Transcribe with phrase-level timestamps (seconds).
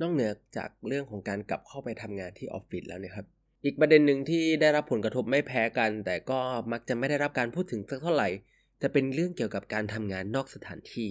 [0.00, 3.26] นอกเหนือจากเรื่องของการกลับเข้าไปทำงานที่ออฟฟิศแล้วเนี่ยครับ
[3.64, 6.38] อีกประเด็นหนึ่งที่ได้รับผลกระทบไม่แพ้กัน แต่ก็
[6.72, 8.28] มักจะไม่ได้รับการพูดถึงสักเท่าไหร่
[8.82, 11.08] จะเป็นเรื่องเกี่ยวกับการทำงานนอกสถานที่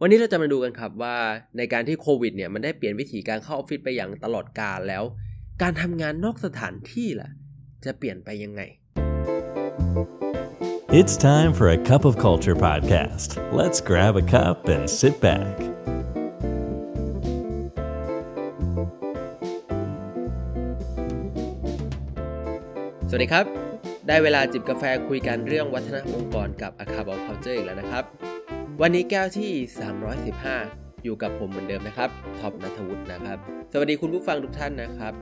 [0.00, 1.16] วันนี้เราจะมาดูกันครับว่า
[1.58, 5.04] ในการที่โควิดเนี่ยมันได้เปลี่ยนวิธีการเข้าออฟฟิศไปอย่างตลอดกาลแล้ว
[5.62, 7.30] การทำงานนอกสถานที่ล่ะ
[7.84, 8.62] จะเปลี่ยนไปยังไง
[10.98, 13.28] It's time for a cup of culture podcast.
[13.52, 15.75] Let's grab a cup and sit back.
[23.08, 23.46] สวัสดีครับ
[24.08, 28.04] ได้เวลาจิบกาแฟคุยกันเรื่องวัฒนธรรมองค์กรกับ a c a b of Culture อีกแล้วนะครับ
[28.80, 29.50] วันนี้แก้วที่
[30.28, 33.38] 315 อยู่กับผมเหมือนเดิมนะครับท็อปนัทวุฒินะครับ
[33.72, 35.14] สวัสดีคุณผู้ฟังทุกท่านนะครับ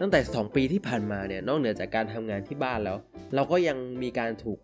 [0.00, 2.96] ตั้งแต่ 2 ปีที่ผ่านมาเนี่ยนอกเหนือจากการทำงานที่บ้านแล้ว
[3.34, 4.58] เราก็ยังมีการถูก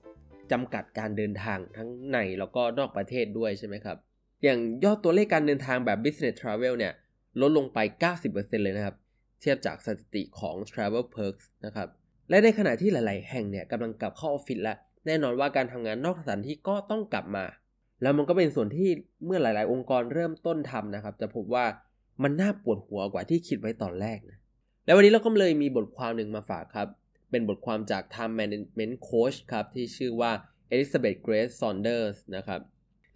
[0.52, 3.96] จำกัดการเดินทางทั้งในแล้วก็นอกประเทศด้วยใช่ไหมครับ
[4.42, 6.92] อย่างยอดตัวเลขการเดินทางแบบ business travel เนี่ย
[7.40, 7.78] ลดลงไป
[8.22, 8.96] 90%เลยนะครับ
[9.40, 11.88] เทียบจากสถิติของ travel perks นะครับ
[12.30, 17.44] และในขณะที่หลาย ๆ แห่งเนี่ยกำลังกลับเข้าออฟฟิศแล้วแน่นอนว่าการทำงานนอกสถานที่ก็ต้องกลับมา
[18.02, 18.90] แล้วมันก็เป็นส่วนที่
[19.24, 21.66] เมื่อหลาย ๆ องค์กรเริ่มต้นทำนะครับ จะพบว่า
[22.22, 24.38] มันน่าปวดหัวกว่าที่คิดไว้ตอนแรกนะ
[24.84, 26.88] แล้ววันนี้เราก็เลยมีบทความหนึ่งมาฝากครับ
[27.30, 30.32] เป็นบทความจาก Time Management Coach ครับ ที่ชื่อว่า
[30.72, 32.60] Elizabeth Grace Saunders นะครับ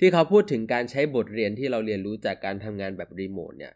[0.00, 3.74] ที่เขาพูดถึงการใช้บทเรียนที่เราเรียนรู้จากการทำงานแบบรีโมทเนี่ย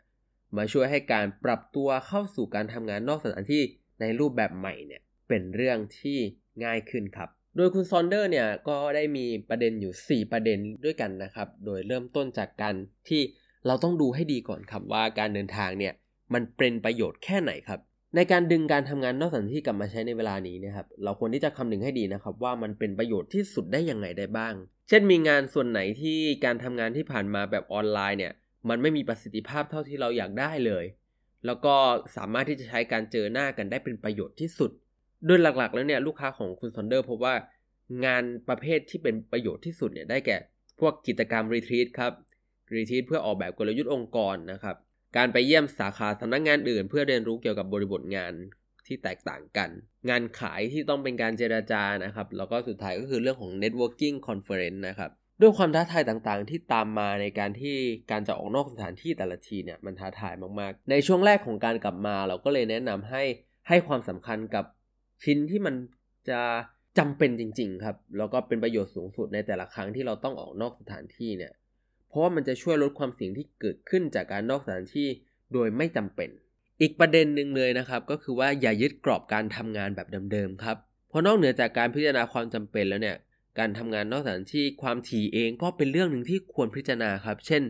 [0.56, 3.62] มาช่วยให้การปรับตัวเข้าสู่การทำงานนอกสถานที่
[4.00, 6.18] ในรูปแบบใหม่เนี่ย เป็นเรื่องที่
[6.64, 12.74] ง่ายขึ้นครับ โดยคุณซอนเดอร์เนี่ยก็ได้มีประเด็นอยู่ 4 ประเด็นด้วยกันนะครับ โดยเริ่มต้นจากการ
[13.08, 13.22] ที่
[13.66, 15.92] เราต้องดูให้ดีก่อนครับว่าการเดินทางเนี่ย
[16.34, 17.80] มันเป็นประโยชน์แค่ไหนครับ
[18.16, 24.54] ในการดึงการทำงานนอกสถานที่กลับมาใช้ในเวลานี้นะครับ เราควรที่จะคำนึงให้ดีนะครับ ว่ามันเป็นประโยชน์ที่สุดได้ยังไงได้บ้าง
[24.88, 28.32] เช่นมีงานส่วนไหนที่การทำงานที่ผ่านมาแบบออนไลน์เนี่ย
[28.68, 30.84] มันไม่มีประสิทธิภาพเท่าที่เราอยากได้เลย
[31.46, 31.74] แล้วก็
[32.16, 34.70] สามารถที่จะใช้การเจอหน้ากันได้เป็นประโยชน์ที่สุด
[35.26, 37.34] โดยหลักๆ แล้วเนี่ยลูกค้าของคุณซอนเดอร์พบว่า
[38.04, 40.36] งานประเภทที่เป็นประโยชน์ที่สุดเนี่ยได้แก่
[40.80, 42.12] พวกกิจกรรม retreat ครับ
[42.74, 44.76] retreat เพื่อออกแบบกลยุทธ์องค์กรนะครับ
[45.16, 48.32] การไปเยี่ยมสาขาสำนักงานอื่น เพื่อเรียนรู้เกี่ยวกับบริบทงาน
[48.86, 49.70] ที่แตกต่างกัน
[50.10, 57.76] งานขายที่ต้องเป็นการเจราจานะครับ แล้วก็สุดท้ายก็คือเรื่องของ networking conference นะครับด้วยความท้าทายต่างๆ ที่ตามมาในการที่
[58.10, 63.22] การจะออกนอกสถานที่แต่ละทีเนี่ยมันท้าทายมากๆ ในช่วงแรกของการกลับมาเราก็เลยแนะนำให้
[63.68, 64.64] ให้ความสำคัญกับ
[65.24, 65.74] ชิ้นที่มัน
[66.30, 66.40] จะ
[66.98, 71.52] จำเป็นจริง ๆ ครับ แล้วก็เป็นประโยชน์สูงสุดในแต่ละครั้งที่เราต้องออกนอกสถานที่เนี่ย
[72.08, 75.08] เพราะว่ามันจะช่วยลดความเสี่ยงที่เกิดขึ้นจากการนอกสถานที่
[75.52, 76.30] โดยไม่จำเป็น
[76.80, 80.76] อีกประเด็นหนึ่งเลยนะครับ ก็คือว่าอย่ายึดกรอบการทำงานแบบเดิมๆครับ
[81.08, 83.16] เพราะนอกเหนือจากการพิจารณาความจำเป็นแล้วเนี่ย
[83.58, 87.62] การทำงานนอกสถานที่ความถี่เองก็เป็นเรื่องหนึ่งที่ควรพิจารณาครับ เช่น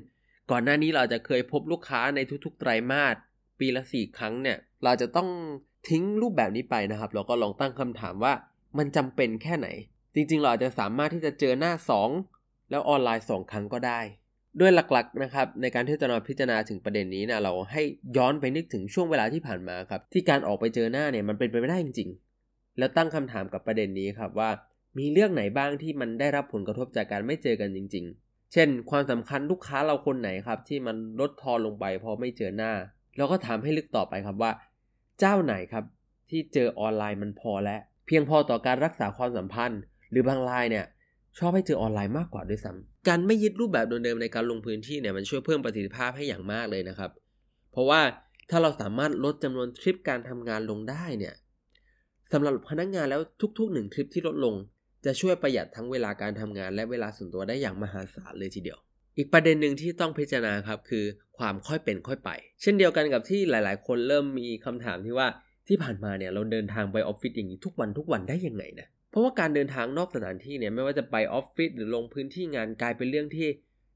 [0.50, 3.16] ก่อนหน้านี้เราจะเคยพบลูกค้าในทุกๆ ไตรมาส
[3.58, 5.28] ปีละสี่ครั้งเนี่ย เราจะต้อง
[5.88, 8.32] ทิ้งรูปแบบนี้ไปนะครับเราก็ลองตั้งคำถามว่า
[8.78, 9.68] มันจำเป็นแค่ไหน
[10.14, 11.72] จริงๆ เราอาจจะสามารถที่จะเจอหน้า
[12.22, 14.00] 2 แล้วออนไลน์ 2 ครั้งก็ได้
[14.60, 17.82] ด้วยหลักๆนะครับในการที่จะมาพิจารณาถึงประเด็นนี้นะเราให้
[18.16, 22.10] ย้อนไปนึกถึงช่วงเวลาที่ผ่านมาครับที่การออกไปเจอหน้าเนี่ยมันเป็นไปไม่ได้จริง
[22.44, 24.50] ๆ แล้วตั้งคำถามกับประเด็นนี้ครับว่า
[24.98, 32.72] มีเรื่องไหนบ้างที่มันได้รับผลกระทบจากการไม่เจอกันจริง ๆ เช่น ความสำคัญลูกค้าเราคนไหนครับที่มันลดทอนลงไปเพราะไม่เจอหน้า
[33.16, 34.50] เราก็ถามให้ลึกต่อไปครับว่า
[35.20, 35.84] เจ้าไหนครับ
[36.30, 40.84] ที่เจอออนไลน์มันพอแล้ว เพียงพอต่อการรักษาความสัมพันธ์ หรือบางรายเนี่ย
[41.38, 47.10] ชอบให้เจอออนไลน์มากกว่าด้วยซ้ำการไม่ยึดรูปแบบเดิมๆในการลงพื้นที่เนี่ยมันช่วยเพิ่มประสิทธิภาพให้อย่างมากเลยนะครับ
[47.72, 48.00] เพราะว่า
[48.50, 51.34] ถ้าเราสามารถลดจำนวนทริปการทำงานลงได้เนี่ย
[52.32, 53.20] สำหรับพนักงานแล้ว
[53.58, 54.54] ทุกๆหนึ่งทริปที่ลดลง
[55.04, 58.78] จะช่วยประหยัดทั้งเวลาการทำงานและเวลาส่วนตัวได้อย่างมหาศาลเลยทีเดียว
[59.20, 61.04] อีกประเด็นหนึ่งที่ต้องพิจารณาครับคือ
[61.38, 62.30] ความค่อยเป็นค่อยไป
[62.62, 65.28] เช่นเดียวกันกับที่หลาย ๆ คนเริ่มมีคำถามที่ว่า
[65.68, 73.48] ที่ผ่านมาเนี่ยเราเดินทางไปออฟฟิศอย่างนี้ทุกวันทุกวันได้ยังไงนะเพราะว่าการเดินทางนอกสถานที่เนี่ยไม่ว่าจะไปออฟฟิศหรือลงพื้นที่งานกลายเป็นเรื่องที่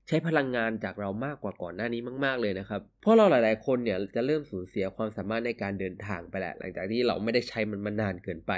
[0.08, 8.52] ใช้พลังงานจากเรามากกว่าก่อนหน้านี้มากๆเลยนะครับ เพราะเราหลายๆ คนเนี่ยจะเริ่มสูญเสียความสามารถในการเดินทางไปแหละ หลังจากที่เราไม่ได้ใช้มันมานานเกินไป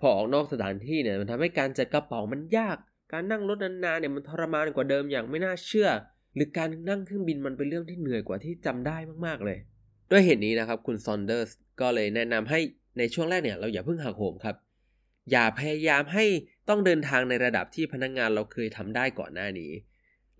[0.00, 2.76] พอออกนอกสถานที่เนี่ยมันทำให้การจัดกระเป๋ามันยาก
[3.12, 5.88] การนั่งรถนานๆเนี่ยมันทรมานกว่าเดิมอย่างไม่น่าเชื่อ
[6.36, 8.96] หรือการนั่งเครื่องบินมันเป็นเรื่องที่เหนื่อยกว่าที่จำได้
[9.26, 9.58] มากๆเลย
[10.10, 11.50] ด้วยเหตุนี้นะครับคุณซอนเดอร์ส
[11.80, 12.60] ก็เลยแนะนำให้
[12.98, 14.56] ในช่วงแรกเนี่ยเราอย่าเพิ่งหักโหมครับ
[15.30, 16.24] อย่าพยายามให้
[16.68, 19.70] ต้องเดินทางในระดับที่พนักงงานเราเคยทำได้ก่อนหน้านี้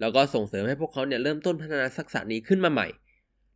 [0.01, 2.89] แล้วก็ส่งเสริมให้พวกเขาเนี่ยเริ่มต้นพัฒนาทักษะนี้ขึ้นมาใหม่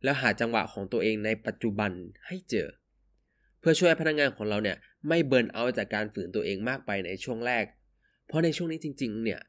[0.03, 1.91] แล้วหาจังหวะของตัวเองในปัจจุบัน
[2.27, 2.67] ให้เจอ
[3.59, 4.77] เพื่อช่วยพนักงานของเราเนี่ย
[5.07, 7.65] ไม่เบิร์นเอาจากการฝืนตัวเองมากไปในช่วงแรก
[8.27, 9.39] เพราะในช่วงนี้จริง ๆ เนี่ย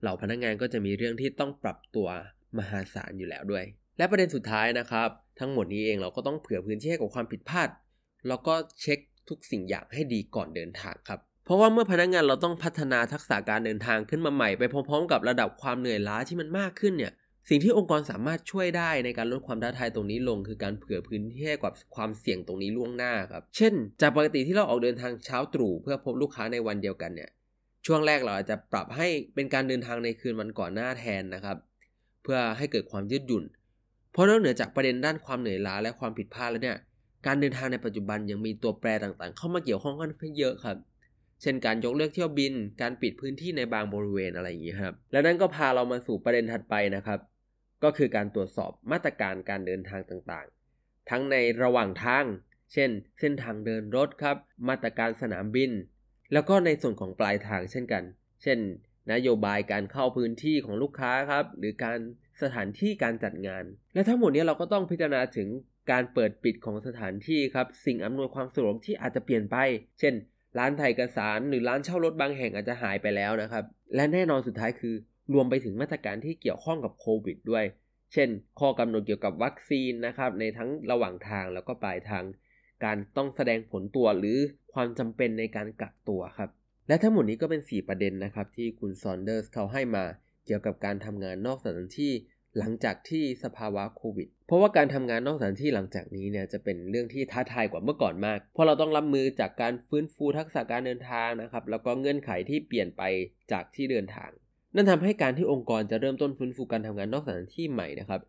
[0.00, 2.08] เหล่าพนักงานก็จะมีเรื่องที่ต้องปรับตัว
[2.58, 3.64] มหาศาลอยู่แล้วด้วย
[3.98, 5.08] และประเด็นสุดท้ายนะครับ
[5.40, 7.68] ทั้งหมดนี้เองเราก็ต้องเผื่อพื้นที่ให้กับความผิดพลาด
[8.28, 8.98] แล้วก็เช็ค
[9.28, 17.12] ทุกสิ่งอย่างให้ดีก่อนเดินทางครับ เพราะว่าเมื่อพนักงานเราต้องพัฒนาทักษะการเดินทางขึ้นมาใหม่ไปพร้อมๆ กับระดับความเหนื่อยล้าที่มันมากขึ้นเนี่ย
[17.48, 27.30] สิ่งที่องค์กรสามารถช่วยได้ในการลดความท้าทายตรงนี้ลง คือการเผื่อพื้นที่ให้กับความเสี่ยงตรงนี้ล่วงหน้าครับ เช่น จากปกติที่เราออกเดินทางเช้าตรู่เพื่อพบลูกค้าในวันเดียวกันเนี่ย
[27.86, 31.56] ช่วงแรกเราอาจจะปรับให้เป็นการเดินทางในคืนวันก่อนหน้าแทนนะครับ
[32.22, 33.44] เพื่อให้เกิดความยืดหยุ่น
[34.12, 36.78] เพราะนอกเหนือจากประเด็นด้านความเหนื่อยล้าและความผิดพลาดแล้วเนี่ย
[37.26, 40.76] การเดินทางในปัจจุบันยังมีตัวแปรต่างๆ เข้ามาเกี่ยวข้องกันเพิ่มเยอะครับ
[41.42, 47.20] เช่นการยกเลิกเที่ยวบิน การปิดพื้นที่ในบางบริเวณอะไรอย่างนี้ครับ และนั่นก็พาเรามาสู่ประเด็นถัดไปนะครับ
[47.82, 52.24] ก็คือการตรวจสอบมาตรการการเดินทางต่างๆ ทั้งในระหว่างทาง
[52.72, 52.90] เช่น
[53.20, 54.36] เส้นทางเดินรถครับ
[54.68, 55.70] มาตรการสนามบิน
[56.32, 58.02] แล้วก็ในส่วนของปลายทางเช่นกัน
[58.42, 58.58] เช่น
[59.12, 61.98] นโยบายการเข้าพื้นที่ของลูกค้าครับ หรือการ
[62.42, 63.64] สถานที่การจัดงาน
[63.94, 65.48] และทั้งหมดนี้เราก็ต้องพิจารณาถึง
[65.90, 69.56] การเปิดปิดของสถานที่ครับ สิ่งอำนวยความสะดวกที่อาจจะเปลี่ยนไป
[70.00, 70.14] เช่น
[70.58, 73.64] ร้านถ่ายเอกสารหรือร้านเช่ารถบางแห่งอาจจะหายไปแล้วนะครับ
[73.94, 74.94] และแน่นอนสุดท้ายคือ
[75.34, 77.64] รวมไปถึงมาตรการที่เกี่ยวข้องกับโควิดด้วย
[78.12, 78.28] เช่น
[78.60, 82.24] ข้อกำหนดเกี่ยวกับวัคซีนนะครับ ในทั้งระหว่างทางแล้วก็ปลายทาง
[82.84, 84.36] การต้องแสดงผลตัวหรือ
[84.72, 86.50] ความจำเป็นในการกักตัวครับ
[86.90, 90.04] และทั้งหมดนี้ก็เป็น 4 ประเด็นนะครับ ที่คุณซอนเดอร์สเขาให้มา
[90.46, 92.12] เกี่ยวกับการทำงานนอกสถานที่
[92.58, 103.02] หลังจากที่สภาวะโควิด เพราะว่าการทำงานนอกสถานที่หลังจากนี้เนี่ยจะเป็นเรื่องที่ท้าทายกว่าเมื่อก่อนมาก เพราะเราต้องรับมือจากการฟื้นฟูทักษะการเดินทางนะครับ แล้วก็เงื่อนไขที่เปลี่ยนไป
[103.52, 104.30] จากที่เดินทาง
[104.74, 108.20] นั่นทำให้การที่องค์กรจะเริ่มต้นฟื้นฟูการทำงานนอกสถานที่ใหม่นะครับ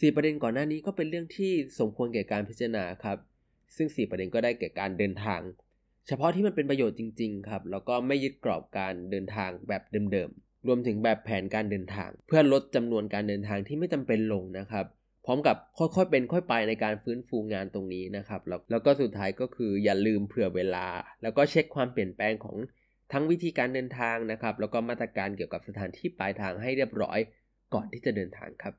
[0.00, 3.18] สี่ประเด็นก่อนหน้านี้ก็เป็นเรื่องที่สมควรแก่การพิจารณาครับ
[3.76, 5.40] ซึ่ง 4 ประเด็นก็ได้แก่การเดินทาง
[6.06, 14.86] เฉพาะที่มันเป็นประโยชน์จริง ๆ ครับ แล้วก็ไม่ยึดกรอบการเดินทางแบบเดิมๆ รวมถึงแบบแผนการเดินทาง เพื่อลดจำนวนการเดินทางที่ไม่จำเป็นลงนะครับ
[15.24, 20.86] พร้อมกับค่อยๆเป็นค่อยไปในการฟื้นฟูงานตรงนี้นะครับ แล้วแล้วก็สุดท้ายก็คืออย่าลืมเผื่อเวลา
[21.22, 22.56] แล้วก็เช็คความเปลี่ยนแปลงของ
[23.12, 27.18] ทั้งวิธีการเดินทางนะครับ แล้วก็มาตรการเกี่ยวกับสถานที่ปลายทางให้เรียบร้อย
[27.74, 28.74] ก่อนที่จะเดินทางครับ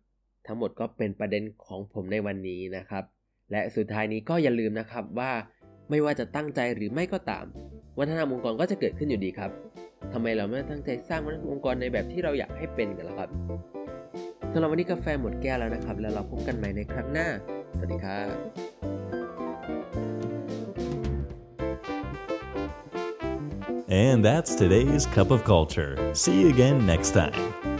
[0.48, 3.04] ทั้งหมดก็เป็นประเด็นของผมในวันนี้นะครับ
[3.51, 5.31] และสุดท้ายนี้ก็อย่าลืมนะครับว่า
[5.90, 7.46] ไม่ว่าจะตั้งใจหรือไม่ก็ตาม
[8.00, 9.52] วัฒนธรรมองค์กรก็จะเกิดขึ้นอยู่ดีครับ
[10.14, 13.30] ทำไมเราไม่ตั้งใจสร้างวัฒนธรรมองค์กรในแบบที่เราอยากให้เป็นกันล่ะครับ
[14.54, 17.28] สำหรับวันนี้กาแฟหมดแก้วแล้วนะครับ แล้วเราพบกันใหม่ในครั้งหน้า
[17.78, 18.36] สวัสดีครับ
[23.88, 25.94] And that's today's Cup of Culture.
[26.14, 27.75] See you again next time.